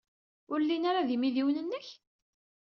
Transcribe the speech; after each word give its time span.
Ur 0.51 0.59
llin 0.63 0.87
ara 0.89 1.07
d 1.07 1.09
imidiwen-nnek? 1.15 1.87